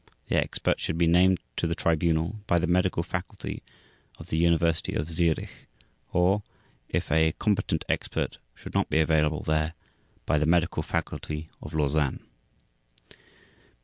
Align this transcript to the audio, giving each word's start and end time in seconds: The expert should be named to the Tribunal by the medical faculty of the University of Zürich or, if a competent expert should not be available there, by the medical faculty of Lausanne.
The 0.29 0.35
expert 0.35 0.79
should 0.79 0.97
be 0.97 1.05
named 1.05 1.41
to 1.57 1.67
the 1.67 1.75
Tribunal 1.75 2.39
by 2.47 2.57
the 2.57 2.65
medical 2.65 3.03
faculty 3.03 3.61
of 4.17 4.31
the 4.31 4.37
University 4.37 4.93
of 4.95 5.05
Zürich 5.07 5.47
or, 6.11 6.41
if 6.89 7.11
a 7.11 7.33
competent 7.33 7.85
expert 7.87 8.39
should 8.55 8.73
not 8.73 8.89
be 8.89 8.99
available 8.99 9.43
there, 9.43 9.75
by 10.25 10.39
the 10.39 10.47
medical 10.47 10.81
faculty 10.81 11.49
of 11.61 11.75
Lausanne. 11.75 12.21